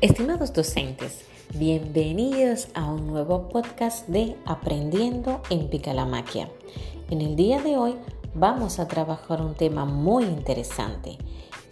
[0.00, 1.24] Estimados docentes,
[1.54, 6.48] bienvenidos a un nuevo podcast de Aprendiendo en Picalamaquia.
[7.10, 7.96] En el día de hoy
[8.32, 11.18] vamos a trabajar un tema muy interesante.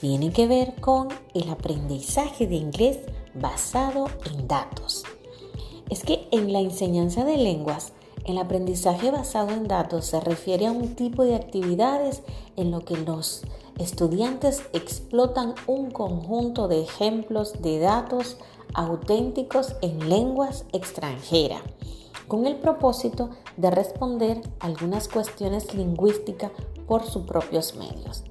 [0.00, 3.00] Tiene que ver con el aprendizaje de inglés
[3.34, 5.04] basado en datos.
[5.90, 7.92] Es que en la enseñanza de lenguas,
[8.24, 12.22] el aprendizaje basado en datos se refiere a un tipo de actividades
[12.56, 13.42] en lo que los
[13.78, 18.36] estudiantes explotan un conjunto de ejemplos de datos
[18.72, 21.62] auténticos en lenguas extranjeras,
[22.28, 26.50] con el propósito de responder algunas cuestiones lingüísticas
[26.86, 28.24] por sus propios medios.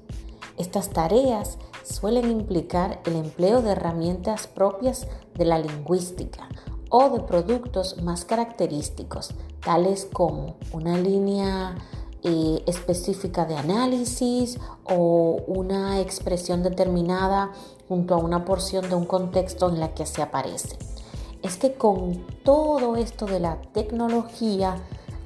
[0.56, 6.48] Estas tareas suelen implicar el empleo de herramientas propias de la lingüística
[6.90, 11.74] o de productos más característicos, tales como una línea
[12.26, 17.52] eh, específica de análisis o una expresión determinada
[17.86, 20.78] junto a una porción de un contexto en la que se aparece.
[21.42, 24.76] Es que con todo esto de la tecnología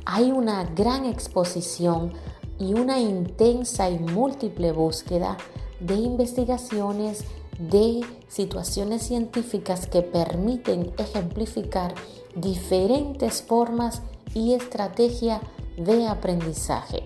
[0.04, 2.14] hay una gran exposición
[2.58, 5.36] y una intensa y múltiple búsqueda
[5.78, 7.24] de investigaciones
[7.58, 11.94] de situaciones científicas que permiten ejemplificar
[12.34, 14.02] diferentes formas
[14.34, 15.40] y estrategias
[15.78, 17.04] de aprendizaje.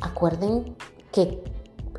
[0.00, 0.76] Acuerden
[1.12, 1.42] que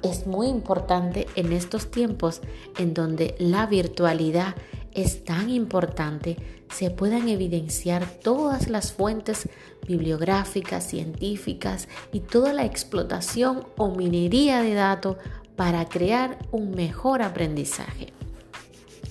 [0.03, 2.41] es muy importante en estos tiempos
[2.77, 4.55] en donde la virtualidad
[4.93, 6.37] es tan importante,
[6.73, 9.49] se puedan evidenciar todas las fuentes
[9.87, 15.17] bibliográficas, científicas y toda la explotación o minería de datos
[15.55, 18.13] para crear un mejor aprendizaje.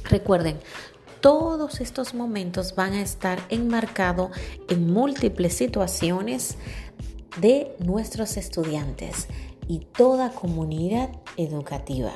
[0.05, 0.59] Recuerden,
[1.21, 4.31] todos estos momentos van a estar enmarcados
[4.69, 6.59] en múltiples situaciones
[7.41, 9.29] de nuestros estudiantes
[9.69, 12.13] y toda comunidad educativa.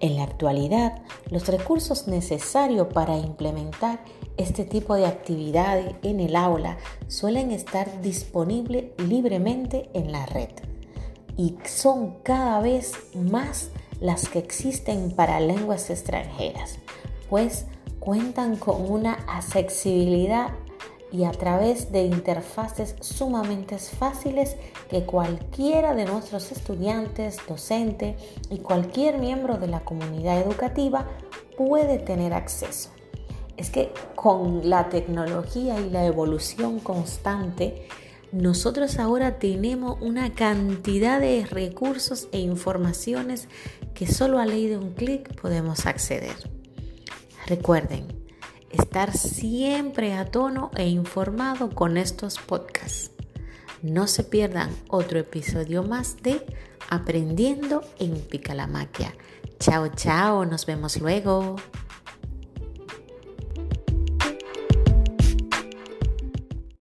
[0.00, 4.00] En la actualidad, los recursos necesarios para implementar
[4.36, 6.78] este tipo de actividades en el aula
[7.08, 10.50] suelen estar disponibles libremente en la red
[11.36, 13.70] y son cada vez más
[14.00, 16.78] las que existen para lenguas extranjeras,
[17.30, 17.66] pues
[18.00, 20.50] cuentan con una accesibilidad
[21.14, 24.56] y a través de interfaces sumamente fáciles
[24.90, 28.16] que cualquiera de nuestros estudiantes, docentes
[28.50, 31.06] y cualquier miembro de la comunidad educativa
[31.56, 32.90] puede tener acceso.
[33.56, 37.86] Es que con la tecnología y la evolución constante,
[38.32, 43.46] nosotros ahora tenemos una cantidad de recursos e informaciones
[43.94, 46.34] que solo a ley de un clic podemos acceder.
[47.46, 48.23] Recuerden,
[48.74, 53.10] estar siempre a tono e informado con estos podcasts.
[53.82, 56.44] No se pierdan otro episodio más de
[56.88, 59.14] Aprendiendo en Picalamaquia.
[59.58, 61.56] Chao, chao, nos vemos luego.